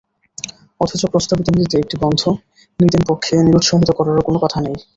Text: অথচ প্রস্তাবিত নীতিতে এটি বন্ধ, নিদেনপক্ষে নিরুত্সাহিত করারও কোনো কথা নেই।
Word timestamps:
অথচ 0.81 1.01
প্রস্তাবিত 1.05 1.47
নীতিতে 1.49 1.75
এটি 1.77 1.95
বন্ধ, 2.03 2.21
নিদেনপক্ষে 2.79 3.33
নিরুত্সাহিত 3.45 3.89
করারও 3.91 4.25
কোনো 4.27 4.37
কথা 4.43 4.59
নেই। 4.61 4.77